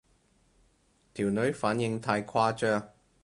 [1.13, 2.89] 條女反應太誇張